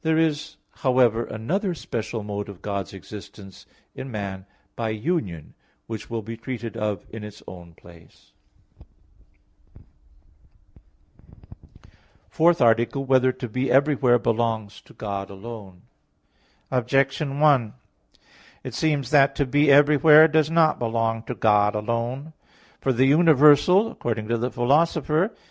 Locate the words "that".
19.10-19.34